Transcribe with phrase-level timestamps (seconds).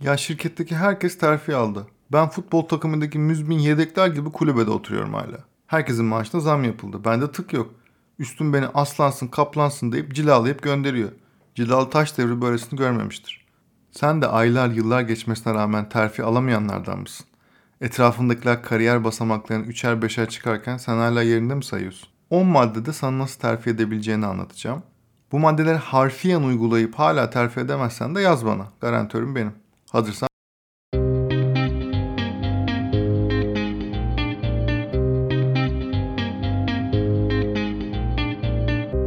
[0.00, 1.86] Ya şirketteki herkes terfi aldı.
[2.12, 5.38] Ben futbol takımındaki müzmin yedekler gibi kulübede oturuyorum hala.
[5.66, 7.04] Herkesin maaşına zam yapıldı.
[7.04, 7.74] Bende tık yok.
[8.18, 11.10] Üstüm beni aslansın kaplansın deyip cilalayıp gönderiyor.
[11.54, 13.46] Cilalı taş devri böylesini görmemiştir.
[13.90, 17.26] Sen de aylar yıllar geçmesine rağmen terfi alamayanlardan mısın?
[17.80, 22.08] Etrafındakiler kariyer basamaklarını üçer beşer çıkarken sen hala yerinde mi sayıyorsun?
[22.30, 24.82] 10 maddede sana nasıl terfi edebileceğini anlatacağım.
[25.32, 28.66] Bu maddeleri harfiyen uygulayıp hala terfi edemezsen de yaz bana.
[28.80, 29.52] Garantörüm benim.
[29.92, 30.28] Hazırsan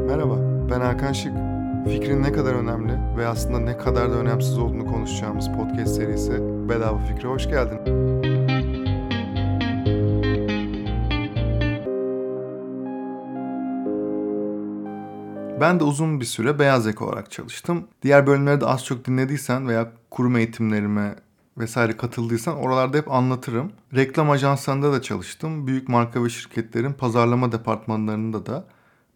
[0.07, 0.37] Merhaba,
[0.69, 1.33] ben Hakan Şık.
[1.87, 6.31] Fikrin ne kadar önemli ve aslında ne kadar da önemsiz olduğunu konuşacağımız podcast serisi
[6.69, 7.79] Bedava Fikre hoş geldin.
[15.61, 17.87] Ben de uzun bir süre beyaz yaka olarak çalıştım.
[18.01, 21.15] Diğer bölümleri de az çok dinlediysen veya kurum eğitimlerime
[21.57, 23.71] vesaire katıldıysan oralarda hep anlatırım.
[23.95, 25.67] Reklam ajanslarında da çalıştım.
[25.67, 28.65] Büyük marka ve şirketlerin pazarlama departmanlarında da.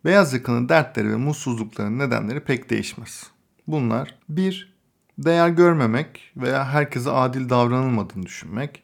[0.06, 3.28] Beyaz yakanın dertleri ve mutsuzluklarının nedenleri pek değişmez.
[3.68, 4.78] Bunlar bir
[5.18, 8.84] Değer görmemek veya herkese adil davranılmadığını düşünmek.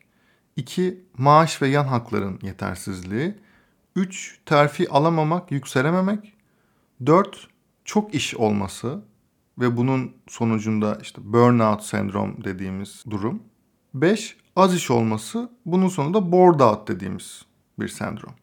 [0.56, 1.04] 2.
[1.18, 3.36] Maaş ve yan hakların yetersizliği.
[3.96, 4.40] 3.
[4.46, 6.34] Terfi alamamak, yükselememek.
[7.06, 7.48] 4.
[7.86, 9.02] Çok iş olması
[9.60, 13.44] ve bunun sonucunda işte burnout sendrom dediğimiz durum.
[13.94, 14.38] 5.
[14.56, 17.46] Az iş olması, bunun sonunda bored out dediğimiz
[17.80, 18.34] bir sendrom.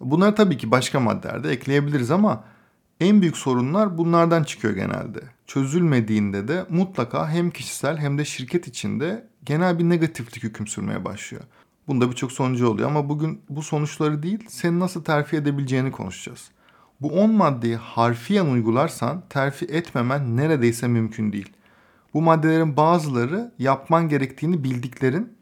[0.00, 2.44] Bunları tabii ki başka maddelerde ekleyebiliriz ama
[3.00, 5.20] en büyük sorunlar bunlardan çıkıyor genelde.
[5.46, 11.44] Çözülmediğinde de mutlaka hem kişisel hem de şirket içinde genel bir negatiflik hüküm sürmeye başlıyor.
[11.88, 16.50] Bunda birçok sonucu oluyor ama bugün bu sonuçları değil, seni nasıl terfi edebileceğini konuşacağız.
[17.00, 21.52] Bu 10 maddeyi harfiyen uygularsan terfi etmemen neredeyse mümkün değil.
[22.14, 25.38] Bu maddelerin bazıları yapman gerektiğini bildiklerin,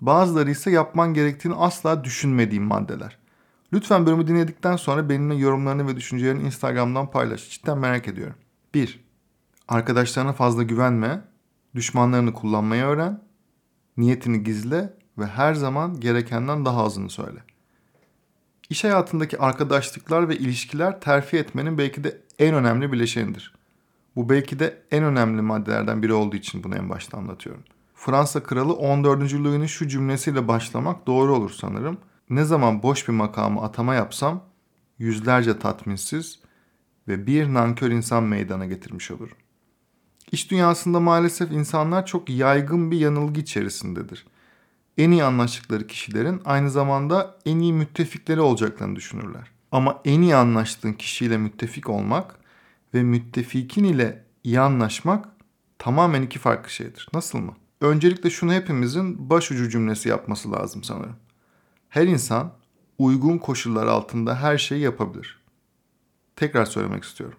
[0.00, 3.18] bazıları ise yapman gerektiğini asla düşünmediğin maddeler.
[3.72, 7.50] Lütfen bölümü dinledikten sonra benimle yorumlarını ve düşüncelerini Instagram'dan paylaş.
[7.50, 8.36] Cidden merak ediyorum.
[8.74, 9.04] 1.
[9.68, 11.24] Arkadaşlarına fazla güvenme.
[11.74, 13.20] Düşmanlarını kullanmayı öğren.
[13.96, 17.38] Niyetini gizle ve her zaman gerekenden daha azını söyle.
[18.74, 23.54] İş hayatındaki arkadaşlıklar ve ilişkiler terfi etmenin belki de en önemli bileşenidir.
[24.16, 27.62] Bu belki de en önemli maddelerden biri olduğu için bunu en başta anlatıyorum.
[27.94, 29.34] Fransa kralı 14.
[29.34, 31.98] Louis'nin şu cümlesiyle başlamak doğru olur sanırım.
[32.30, 34.44] Ne zaman boş bir makamı atama yapsam
[34.98, 36.38] yüzlerce tatminsiz
[37.08, 39.36] ve bir nankör insan meydana getirmiş olurum.
[40.32, 44.26] İş dünyasında maalesef insanlar çok yaygın bir yanılgı içerisindedir
[44.98, 49.50] en iyi anlaştıkları kişilerin aynı zamanda en iyi müttefikleri olacaklarını düşünürler.
[49.72, 52.36] Ama en iyi anlaştığın kişiyle müttefik olmak
[52.94, 55.28] ve müttefikin ile iyi anlaşmak
[55.78, 57.08] tamamen iki farklı şeydir.
[57.14, 57.54] Nasıl mı?
[57.80, 61.16] Öncelikle şunu hepimizin başucu cümlesi yapması lazım sanırım.
[61.88, 62.52] Her insan
[62.98, 65.38] uygun koşullar altında her şeyi yapabilir.
[66.36, 67.38] Tekrar söylemek istiyorum.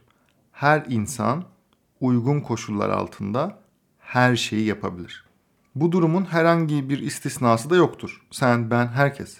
[0.51, 1.43] Her insan
[1.99, 3.59] uygun koşullar altında
[3.99, 5.24] her şeyi yapabilir.
[5.75, 8.21] Bu durumun herhangi bir istisnası da yoktur.
[8.31, 9.37] Sen, ben, herkes.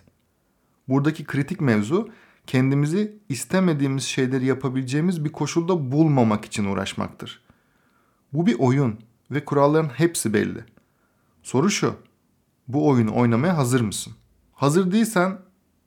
[0.88, 2.10] Buradaki kritik mevzu
[2.48, 7.42] kendimizi istemediğimiz şeyleri yapabileceğimiz bir koşulda bulmamak için uğraşmaktır.
[8.34, 9.00] Bu bir oyun
[9.32, 10.64] ve kuralların hepsi belli.
[11.44, 11.96] Soru şu.
[12.68, 14.14] Bu oyunu oynamaya hazır mısın?
[14.54, 15.38] Hazır değilsen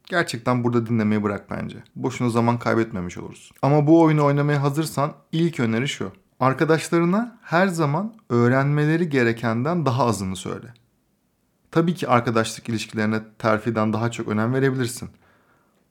[0.07, 1.79] gerçekten burada dinlemeyi bırak bence.
[1.97, 3.53] Boşuna zaman kaybetmemiş oluruz.
[3.63, 6.13] Ama bu oyunu oynamaya hazırsan ilk öneri şu.
[6.41, 10.75] Arkadaşlarına her zaman öğrenmeleri gerekenden daha azını söyle.
[11.71, 15.11] Tabii ki arkadaşlık ilişkilerine terfiden daha çok önem verebilirsin.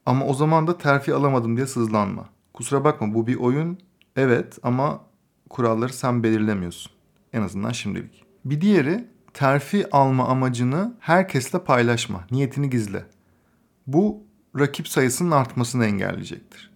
[0.05, 2.29] Ama o zaman da terfi alamadım diye sızlanma.
[2.53, 3.77] Kusura bakma bu bir oyun
[4.15, 5.01] evet ama
[5.49, 6.91] kuralları sen belirlemiyorsun.
[7.33, 8.23] En azından şimdilik.
[8.45, 12.27] Bir diğeri terfi alma amacını herkesle paylaşma.
[12.31, 13.05] Niyetini gizle.
[13.87, 14.23] Bu
[14.59, 16.66] rakip sayısının artmasını engelleyecektir.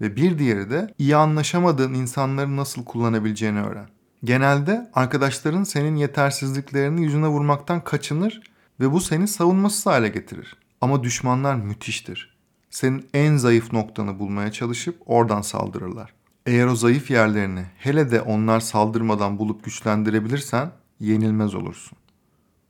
[0.00, 3.88] Ve bir diğeri de iyi anlaşamadığın insanları nasıl kullanabileceğini öğren.
[4.24, 8.40] Genelde arkadaşların senin yetersizliklerini yüzüne vurmaktan kaçınır
[8.80, 10.56] ve bu seni savunmasız hale getirir.
[10.80, 12.36] Ama düşmanlar müthiştir.
[12.70, 16.12] Senin en zayıf noktanı bulmaya çalışıp oradan saldırırlar.
[16.46, 20.70] Eğer o zayıf yerlerini hele de onlar saldırmadan bulup güçlendirebilirsen
[21.00, 21.98] yenilmez olursun.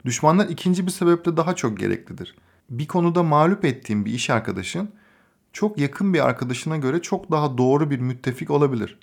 [0.05, 2.37] Düşmanlar ikinci bir sebeple daha çok gereklidir.
[2.71, 4.91] Bir konuda mağlup ettiğin bir iş arkadaşın
[5.53, 8.99] çok yakın bir arkadaşına göre çok daha doğru bir müttefik olabilir.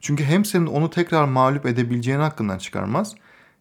[0.00, 3.14] Çünkü hem senin onu tekrar mağlup edebileceğini hakkından çıkarmaz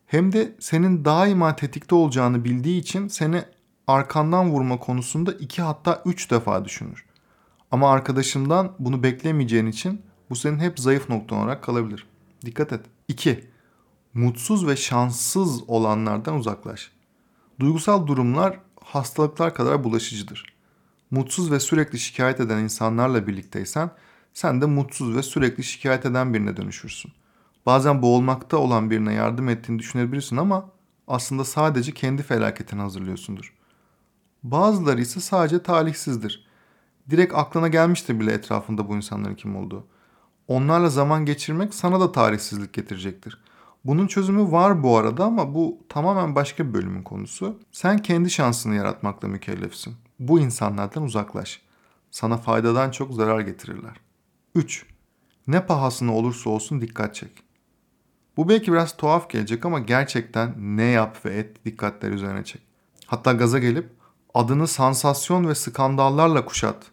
[0.06, 3.44] hem de senin daima tetikte olacağını bildiği için seni
[3.88, 7.06] arkandan vurma konusunda iki hatta üç defa düşünür.
[7.72, 12.08] Ama arkadaşından bunu beklemeyeceğin için bu senin hep zayıf noktan olarak kalabilir.
[12.46, 12.86] Dikkat et.
[13.08, 13.48] 2.
[14.14, 16.92] Mutsuz ve şanssız olanlardan uzaklaş.
[17.60, 20.54] Duygusal durumlar hastalıklar kadar bulaşıcıdır.
[21.12, 23.92] Mutsuz ve sürekli şikayet eden insanlarla birlikteysen
[24.34, 27.12] sen de mutsuz ve sürekli şikayet eden birine dönüşürsün.
[27.66, 30.69] Bazen boğulmakta olan birine yardım ettiğini düşünebilirsin ama
[31.08, 33.54] aslında sadece kendi felaketini hazırlıyorsundur.
[34.44, 36.46] Bazıları ise sadece talihsizdir.
[37.10, 39.88] Direkt aklına gelmiştir bile etrafında bu insanların kim olduğu.
[40.48, 43.38] Onlarla zaman geçirmek sana da tarihsizlik getirecektir.
[43.86, 47.60] Bunun çözümü var bu arada ama bu tamamen başka bir bölümün konusu.
[47.72, 49.96] Sen kendi şansını yaratmakla mükellefsin.
[50.22, 51.62] Bu insanlardan uzaklaş.
[52.12, 53.98] Sana faydadan çok zarar getirirler.
[54.56, 54.86] 3.
[55.48, 57.32] Ne pahasına olursa olsun dikkat çek.
[58.38, 62.62] Bu belki biraz tuhaf gelecek ama gerçekten ne yap ve et dikkatler üzerine çek.
[63.06, 63.90] Hatta gaza gelip
[64.34, 66.92] adını sansasyon ve skandallarla kuşat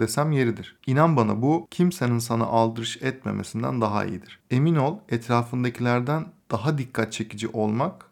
[0.00, 0.78] desem yeridir.
[0.86, 4.40] İnan bana bu kimsenin sana aldırış etmemesinden daha iyidir.
[4.50, 8.06] Emin ol etrafındakilerden daha dikkat çekici olmak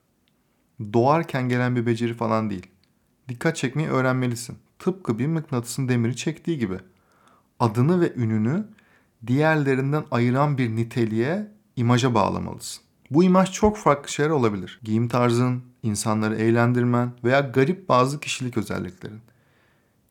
[0.92, 2.66] doğarken gelen bir beceri falan değil.
[3.28, 4.58] Dikkat çekmeyi öğrenmelisin.
[4.78, 6.78] Tıpkı bir mıknatısın demiri çektiği gibi.
[7.60, 8.66] Adını ve ününü
[9.26, 12.82] diğerlerinden ayıran bir niteliğe, imaja bağlamalısın.
[13.10, 14.80] Bu imaj çok farklı şeyler olabilir.
[14.82, 19.20] Giyim tarzın, insanları eğlendirmen veya garip bazı kişilik özelliklerin.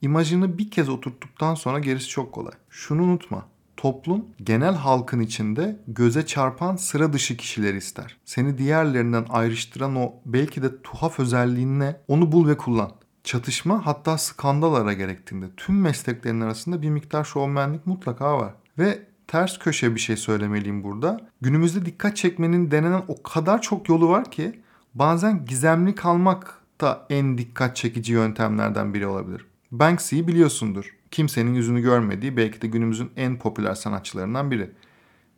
[0.01, 2.53] İmajını bir kez oturttuktan sonra gerisi çok kolay.
[2.69, 3.45] Şunu unutma.
[3.77, 8.17] Toplum genel halkın içinde göze çarpan sıra dışı kişileri ister.
[8.25, 12.91] Seni diğerlerinden ayrıştıran o belki de tuhaf özelliğinle onu bul ve kullan.
[13.25, 18.53] Çatışma hatta skandal gerektiğinde tüm mesleklerin arasında bir miktar şovmenlik mutlaka var.
[18.79, 21.29] Ve ters köşe bir şey söylemeliyim burada.
[21.41, 24.61] Günümüzde dikkat çekmenin denenen o kadar çok yolu var ki
[24.93, 29.45] bazen gizemli kalmak da en dikkat çekici yöntemlerden biri olabilir.
[29.71, 30.95] Banksy'yi biliyorsundur.
[31.11, 34.71] Kimsenin yüzünü görmediği belki de günümüzün en popüler sanatçılarından biri.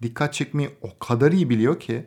[0.02, 2.06] Dikkat çekmeyi o kadar iyi biliyor ki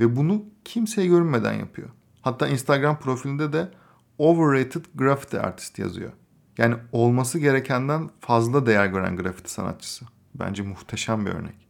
[0.00, 1.88] ve bunu kimseye görünmeden yapıyor.
[2.22, 3.70] Hatta Instagram profilinde de
[4.18, 6.12] overrated graffiti artist yazıyor.
[6.58, 10.04] Yani olması gerekenden fazla değer gören grafiti sanatçısı.
[10.34, 11.68] Bence muhteşem bir örnek.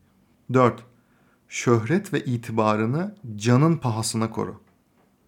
[0.52, 0.84] 4.
[1.48, 4.60] Şöhret ve itibarını canın pahasına koru.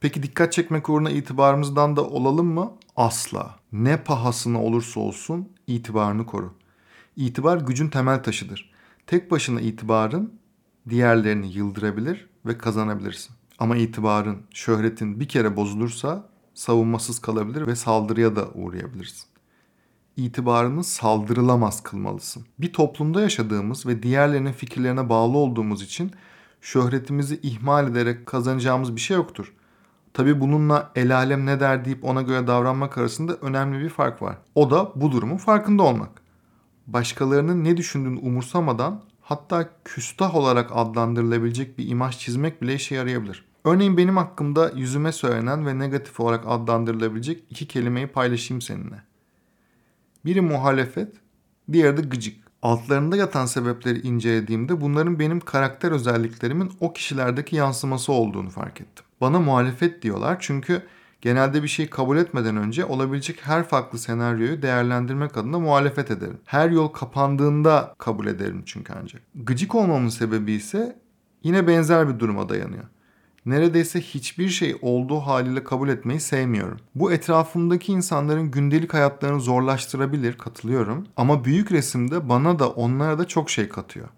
[0.01, 2.73] Peki dikkat çekmek uğruna itibarımızdan da olalım mı?
[2.97, 3.57] Asla.
[3.73, 6.55] Ne pahasına olursa olsun itibarını koru.
[7.17, 8.73] İtibar gücün temel taşıdır.
[9.07, 10.35] Tek başına itibarın
[10.89, 13.35] diğerlerini yıldırabilir ve kazanabilirsin.
[13.59, 19.25] Ama itibarın, şöhretin bir kere bozulursa savunmasız kalabilir ve saldırıya da uğrayabilirsin.
[20.17, 22.47] İtibarını saldırılamaz kılmalısın.
[22.58, 26.12] Bir toplumda yaşadığımız ve diğerlerinin fikirlerine bağlı olduğumuz için
[26.61, 29.55] şöhretimizi ihmal ederek kazanacağımız bir şey yoktur.
[30.14, 34.38] Tabi bununla el alem ne der deyip ona göre davranmak arasında önemli bir fark var.
[34.55, 36.23] O da bu durumun farkında olmak.
[36.87, 43.50] Başkalarının ne düşündüğünü umursamadan hatta küstah olarak adlandırılabilecek bir imaj çizmek bile işe yarayabilir.
[43.65, 49.03] Örneğin benim hakkımda yüzüme söylenen ve negatif olarak adlandırılabilecek iki kelimeyi paylaşayım seninle.
[50.25, 51.15] Biri muhalefet,
[51.73, 52.51] diğeri de gıcık.
[52.62, 59.05] Altlarında yatan sebepleri incelediğimde bunların benim karakter özelliklerimin o kişilerdeki yansıması olduğunu fark ettim.
[59.21, 60.83] Bana muhalefet diyorlar çünkü
[61.21, 66.39] genelde bir şeyi kabul etmeden önce olabilecek her farklı senaryoyu değerlendirmek adına muhalefet ederim.
[66.45, 69.23] Her yol kapandığında kabul ederim çünkü ancak.
[69.35, 70.99] Gıcık olmamın sebebi ise
[71.43, 72.85] yine benzer bir duruma dayanıyor.
[73.47, 76.79] Neredeyse hiçbir şey olduğu haliyle kabul etmeyi sevmiyorum.
[76.95, 81.07] Bu etrafımdaki insanların gündelik hayatlarını zorlaştırabilir, katılıyorum.
[81.17, 84.09] Ama büyük resimde bana da onlara da çok şey katıyor.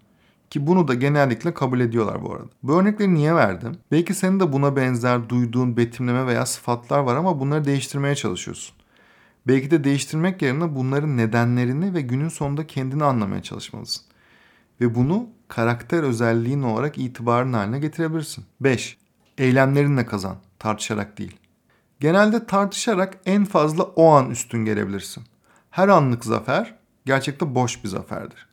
[0.51, 2.49] Ki bunu da genellikle kabul ediyorlar bu arada.
[2.63, 3.77] Bu örnekleri niye verdim?
[3.93, 8.77] Belki senin de buna benzer duyduğun betimleme veya sıfatlar var ama bunları değiştirmeye çalışıyorsun.
[9.47, 14.05] Belki de değiştirmek yerine bunların nedenlerini ve günün sonunda kendini anlamaya çalışmalısın.
[14.81, 18.45] Ve bunu karakter özelliğin olarak itibarın haline getirebilirsin.
[18.61, 18.99] 5.
[19.39, 21.37] Eylemlerinle kazan, tartışarak değil.
[22.01, 25.25] Genelde tartışarak en fazla o an üstün gelebilirsin.
[25.71, 26.75] Her anlık zafer
[27.07, 28.53] gerçekte boş bir zaferdir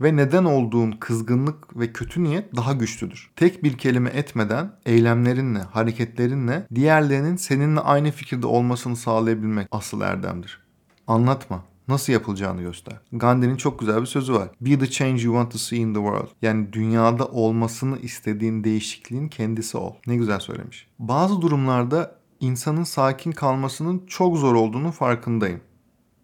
[0.00, 3.30] ve neden olduğun kızgınlık ve kötü niyet daha güçlüdür.
[3.36, 10.60] Tek bir kelime etmeden eylemlerinle, hareketlerinle diğerlerinin seninle aynı fikirde olmasını sağlayabilmek asıl erdemdir.
[11.06, 11.64] Anlatma.
[11.88, 13.00] Nasıl yapılacağını göster.
[13.12, 14.48] Gandhi'nin çok güzel bir sözü var.
[14.60, 16.28] Be the change you want to see in the world.
[16.42, 19.94] Yani dünyada olmasını istediğin değişikliğin kendisi ol.
[20.06, 20.86] Ne güzel söylemiş.
[20.98, 25.60] Bazı durumlarda insanın sakin kalmasının çok zor olduğunu farkındayım.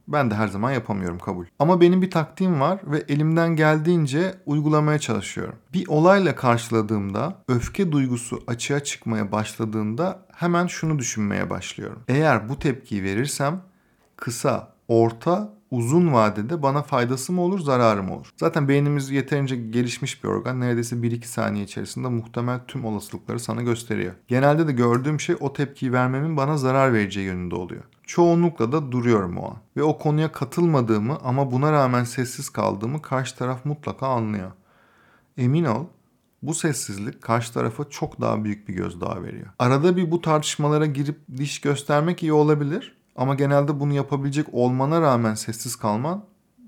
[0.09, 1.47] Ben de her zaman yapamıyorum kabul.
[1.59, 5.55] Ama benim bir taktiğim var ve elimden geldiğince uygulamaya çalışıyorum.
[5.73, 12.03] Bir olayla karşıladığımda öfke duygusu açığa çıkmaya başladığında hemen şunu düşünmeye başlıyorum.
[12.09, 13.63] Eğer bu tepkiyi verirsem
[14.17, 18.33] kısa, orta uzun vadede bana faydası mı olur zararı mı olur?
[18.37, 20.61] Zaten beynimiz yeterince gelişmiş bir organ.
[20.61, 24.15] Neredeyse 1-2 saniye içerisinde muhtemel tüm olasılıkları sana gösteriyor.
[24.29, 27.83] Genelde de gördüğüm şey o tepkiyi vermemin bana zarar vereceği yönünde oluyor.
[28.07, 29.57] Çoğunlukla da duruyorum o an.
[29.77, 34.51] Ve o konuya katılmadığımı ama buna rağmen sessiz kaldığımı karşı taraf mutlaka anlıyor.
[35.37, 35.85] Emin ol
[36.43, 39.47] bu sessizlik karşı tarafa çok daha büyük bir gözdağı veriyor.
[39.59, 45.35] Arada bir bu tartışmalara girip diş göstermek iyi olabilir ama genelde bunu yapabilecek olmana rağmen
[45.35, 46.25] sessiz kalman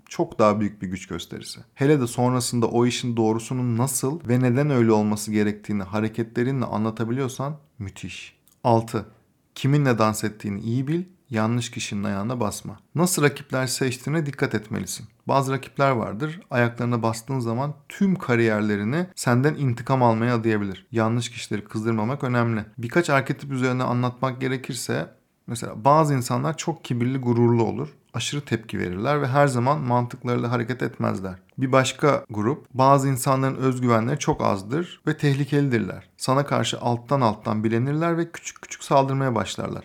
[0.08, 1.60] çok daha büyük bir güç gösterisi.
[1.74, 8.36] Hele de sonrasında o işin doğrusunun nasıl ve neden öyle olması gerektiğini hareketlerinle anlatabiliyorsan müthiş.
[8.64, 9.06] 6.
[9.54, 12.78] Kiminle dans ettiğini iyi bil yanlış kişinin ayağına basma.
[12.94, 15.06] Nasıl rakipler seçtiğine dikkat etmelisin.
[15.28, 16.40] Bazı rakipler vardır.
[16.50, 20.86] Ayaklarına bastığın zaman tüm kariyerlerini senden intikam almaya adayabilir.
[20.92, 22.64] Yanlış kişileri kızdırmamak önemli.
[22.78, 25.08] Birkaç arketip üzerine anlatmak gerekirse
[25.46, 30.82] mesela bazı insanlar çok kibirli, gururlu olur aşırı tepki verirler ve her zaman mantıklarıyla hareket
[30.82, 31.34] etmezler.
[31.58, 36.08] Bir başka grup bazı insanların özgüvenleri çok azdır ve tehlikelidirler.
[36.16, 39.84] Sana karşı alttan alttan bilenirler ve küçük küçük saldırmaya başlarlar.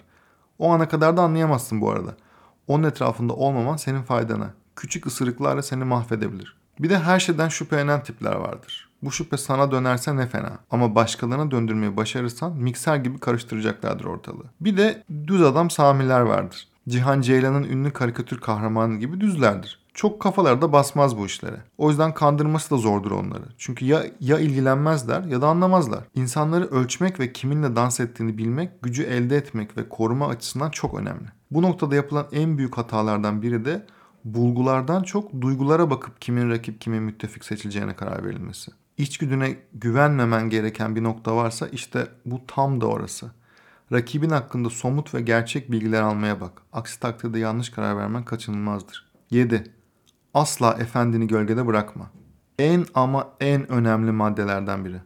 [0.60, 2.16] O ana kadar da anlayamazsın bu arada.
[2.68, 4.54] Onun etrafında olmaman senin faydana.
[4.76, 6.58] Küçük ısırıklarla seni mahvedebilir.
[6.80, 8.87] Bir de her şeyden şüphelenen tipler vardır.
[9.04, 10.60] Bu şüphe sana dönerse ne fena.
[10.72, 14.46] Ama başkalarına döndürmeyi başarırsan mikser gibi karıştıracaklardır ortalığı.
[14.62, 16.68] Bir de düz adam samiler vardır.
[16.90, 19.80] Cihan Ceylan'ın ünlü karikatür kahramanı gibi düzlerdir.
[19.94, 21.62] Çok kafalarda basmaz bu işlere.
[21.78, 23.44] O yüzden kandırması da zordur onları.
[23.58, 26.04] Çünkü ya ya ilgilenmezler ya da anlamazlar.
[26.16, 31.26] İnsanları ölçmek ve kiminle dans ettiğini bilmek, gücü elde etmek ve koruma açısından çok önemli.
[31.52, 33.86] Bu noktada yapılan en büyük hatalardan biri de
[34.26, 38.72] bulgulardan çok duygulara bakıp kimin rakip kimin müttefik seçileceğine karar verilmesi.
[38.98, 43.32] İçgüdüne güvenmemen gereken bir nokta varsa işte bu tam da orası.
[43.92, 46.62] Rakibin hakkında somut ve gerçek bilgiler almaya bak.
[46.74, 49.12] Aksi takdirde yanlış karar vermen kaçınılmazdır.
[49.32, 49.64] 7.
[50.34, 52.12] Asla efendini gölgede bırakma.
[52.60, 55.02] En ama en önemli maddelerden biri.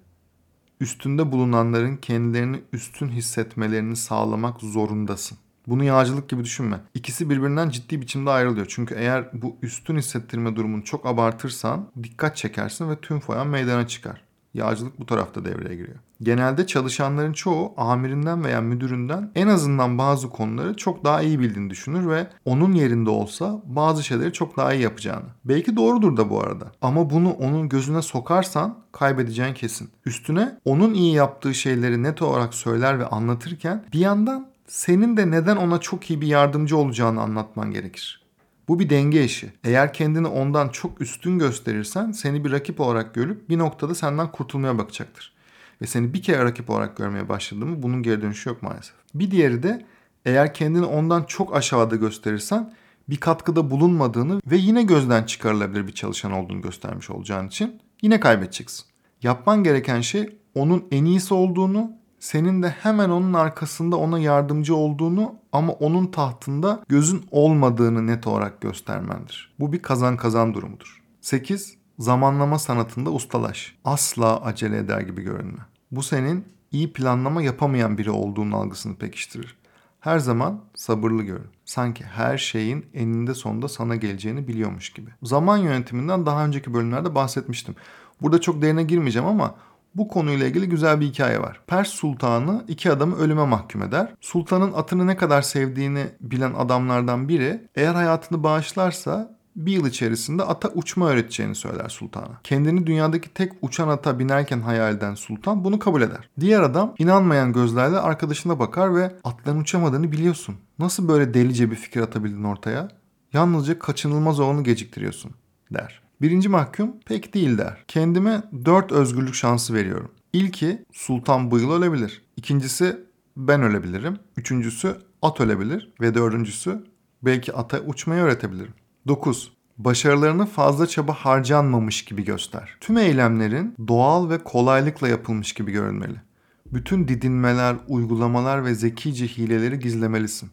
[0.79, 5.37] Üstünde bulunanların kendilerini üstün hissetmelerini sağlamak zorundasın.
[5.67, 6.79] Bunu yağcılık gibi düşünme.
[6.93, 8.65] İkisi birbirinden ciddi biçimde ayrılıyor.
[8.69, 14.21] Çünkü eğer bu üstün hissettirme durumunu çok abartırsan dikkat çekersin ve tüm foyan meydana çıkar.
[14.53, 15.97] Yağcılık bu tarafta devreye giriyor.
[16.23, 22.09] Genelde çalışanların çoğu amirinden veya müdüründen en azından bazı konuları çok daha iyi bildiğini düşünür
[22.09, 25.25] ve onun yerinde olsa bazı şeyleri çok daha iyi yapacağını.
[25.45, 26.71] Belki doğrudur da bu arada.
[26.81, 29.89] Ama bunu onun gözüne sokarsan kaybedeceğin kesin.
[30.05, 35.55] Üstüne onun iyi yaptığı şeyleri net olarak söyler ve anlatırken bir yandan senin de neden
[35.55, 38.21] ona çok iyi bir yardımcı olacağını anlatman gerekir.
[38.67, 39.53] Bu bir denge işi.
[39.63, 44.77] Eğer kendini ondan çok üstün gösterirsen seni bir rakip olarak görüp bir noktada senden kurtulmaya
[44.77, 45.33] bakacaktır.
[45.81, 48.95] Ve seni bir kere rakip olarak görmeye başladı mı bunun geri dönüşü yok maalesef.
[49.15, 49.85] Bir diğeri de
[50.25, 52.73] eğer kendini ondan çok aşağıda gösterirsen
[53.09, 58.85] bir katkıda bulunmadığını ve yine gözden çıkarılabilir bir çalışan olduğunu göstermiş olacağın için yine kaybedeceksin.
[59.23, 65.35] Yapman gereken şey onun en iyisi olduğunu senin de hemen onun arkasında ona yardımcı olduğunu
[65.51, 69.55] ama onun tahtında gözün olmadığını net olarak göstermendir.
[69.59, 71.01] Bu bir kazan kazan durumudur.
[71.21, 71.77] 8.
[71.99, 73.75] Zamanlama sanatında ustalaş.
[73.85, 75.59] Asla acele eder gibi görünme.
[75.91, 79.57] Bu senin iyi planlama yapamayan biri olduğunun algısını pekiştirir.
[79.99, 81.49] Her zaman sabırlı görün.
[81.65, 85.11] Sanki her şeyin eninde sonunda sana geleceğini biliyormuş gibi.
[85.23, 87.75] Zaman yönetiminden daha önceki bölümlerde bahsetmiştim.
[88.21, 89.55] Burada çok derine girmeyeceğim ama
[89.95, 91.61] bu konuyla ilgili güzel bir hikaye var.
[91.67, 94.13] Pers sultanı iki adamı ölüme mahkum eder.
[94.21, 100.69] Sultanın atını ne kadar sevdiğini bilen adamlardan biri eğer hayatını bağışlarsa bir yıl içerisinde ata
[100.69, 102.39] uçma öğreteceğini söyler sultana.
[102.43, 106.29] Kendini dünyadaki tek uçan ata binerken hayal eden sultan bunu kabul eder.
[106.39, 110.55] Diğer adam inanmayan gözlerle arkadaşına bakar ve atların uçamadığını biliyorsun.
[110.79, 112.87] Nasıl böyle delice bir fikir atabildin ortaya?
[113.33, 115.31] Yalnızca kaçınılmaz olanı geciktiriyorsun
[115.71, 116.01] der.
[116.21, 117.83] Birinci mahkum pek değil der.
[117.87, 120.11] Kendime dört özgürlük şansı veriyorum.
[120.33, 122.21] İlki Sultan Bıyıl ölebilir.
[122.37, 122.99] İkincisi
[123.37, 124.17] ben ölebilirim.
[124.37, 125.93] Üçüncüsü at ölebilir.
[126.01, 126.83] Ve dördüncüsü
[127.23, 128.73] belki ata uçmayı öğretebilirim.
[129.07, 129.51] 9.
[129.77, 132.77] Başarılarını fazla çaba harcanmamış gibi göster.
[132.81, 136.21] Tüm eylemlerin doğal ve kolaylıkla yapılmış gibi görünmeli.
[136.65, 140.49] Bütün didinmeler, uygulamalar ve zekice hileleri gizlemelisin.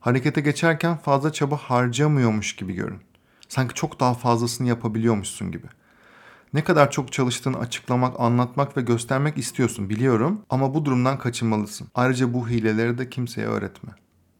[0.00, 3.07] Harekete geçerken fazla çaba harcamıyormuş gibi görün.
[3.48, 5.66] Sanki çok daha fazlasını yapabiliyormuşsun gibi.
[6.54, 11.88] Ne kadar çok çalıştığını açıklamak, anlatmak ve göstermek istiyorsun biliyorum ama bu durumdan kaçınmalısın.
[11.94, 13.90] Ayrıca bu hileleri de kimseye öğretme.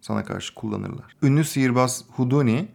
[0.00, 1.16] Sana karşı kullanırlar.
[1.22, 2.68] Ünlü sihirbaz Houdini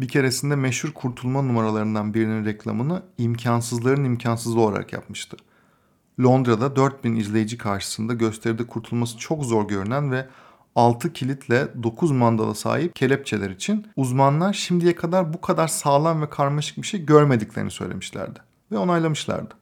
[0.00, 5.36] bir keresinde meşhur kurtulma numaralarından birinin reklamını imkansızların imkansızı olarak yapmıştı.
[6.20, 10.26] Londra'da 4000 izleyici karşısında gösteride kurtulması çok zor görünen ve
[10.76, 16.78] 6 kilitle 9 mandala sahip kelepçeler için uzmanlar şimdiye kadar bu kadar sağlam ve karmaşık
[16.78, 18.38] bir şey görmediklerini söylemişlerdi
[18.72, 19.54] ve onaylamışlardı.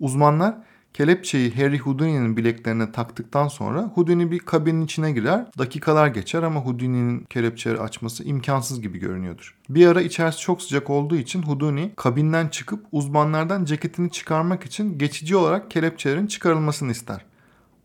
[0.00, 0.54] Uzmanlar
[0.94, 5.46] kelepçeyi Harry Houdini'nin bileklerine taktıktan sonra Houdini bir kabinin içine girer.
[5.58, 9.58] Dakikalar geçer ama Houdini'nin kelepçeleri açması imkansız gibi görünüyordur.
[9.68, 15.36] Bir ara içerisi çok sıcak olduğu için Houdini kabinden çıkıp uzmanlardan ceketini çıkarmak için geçici
[15.36, 17.24] olarak kelepçelerin çıkarılmasını ister.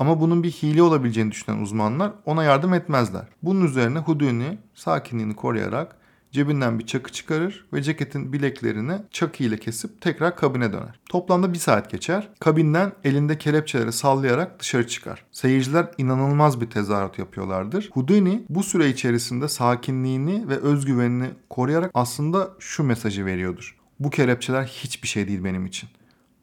[0.04, 3.28] Ama bunun bir hile olabileceğini düşünen uzmanlar ona yardım etmezler.
[3.44, 5.96] Bunun üzerine Houdini sakinliğini koruyarak
[6.32, 11.00] cebinden bir çakı çıkarır ve ceketin bileklerini çakı ile kesip tekrar kabine döner.
[11.10, 12.30] Toplamda bir saat geçer.
[12.40, 15.26] Kabinden elinde kelepçeleri sallayarak dışarı çıkar.
[15.32, 17.90] Seyirciler inanılmaz bir tezahürat yapıyorlardır.
[17.94, 23.78] Houdini bu süre içerisinde sakinliğini ve özgüvenini koruyarak aslında şu mesajı veriyordur.
[24.00, 25.90] Bu kelepçeler hiçbir şey değil benim için.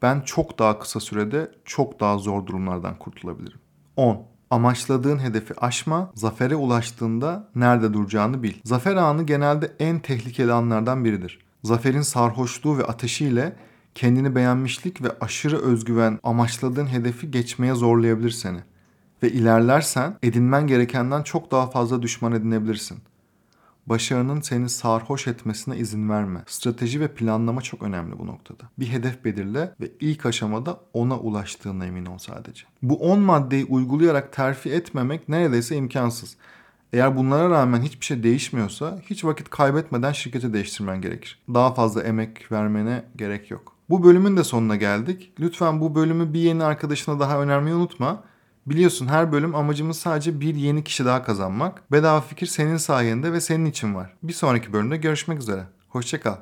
[0.01, 3.59] Ben çok daha kısa sürede çok daha zor durumlardan kurtulabilirim.
[3.95, 4.25] 10.
[4.49, 8.53] Amaçladığın hedefi aşma, zafere ulaştığında nerede duracağını bil.
[8.63, 11.39] Zafer anı genelde en tehlikeli anlardan biridir.
[11.63, 13.55] Zaferin sarhoşluğu ve ateşiyle
[13.95, 18.59] kendini beğenmişlik ve aşırı özgüven amaçladığın hedefi geçmeye zorlayabilir seni.
[19.23, 22.99] Ve ilerlersen edinmen gerekenden çok daha fazla düşman edinebilirsin.
[23.87, 26.43] Başarının seni sarhoş etmesine izin verme.
[26.47, 28.63] Strateji ve planlama çok önemli bu noktada.
[28.79, 32.63] Bir hedef belirle ve ilk aşamada ona ulaştığına emin ol sadece.
[32.81, 36.37] Bu 10 maddeyi uygulayarak terfi etmemek neredeyse imkansız.
[36.93, 41.39] Eğer bunlara rağmen hiçbir şey değişmiyorsa hiç vakit kaybetmeden şirketi değiştirmen gerekir.
[41.53, 43.75] Daha fazla emek vermene gerek yok.
[43.89, 45.31] Bu bölümün de sonuna geldik.
[45.39, 48.23] Lütfen bu bölümü bir yeni arkadaşına daha önermeyi unutma.
[48.65, 51.91] Biliyorsun her bölüm amacımız sadece bir yeni kişi daha kazanmak.
[51.91, 54.13] Bedava fikir senin sayende ve senin için var.
[54.23, 55.63] Bir sonraki bölümde görüşmek üzere.
[55.89, 56.35] Hoşçakal.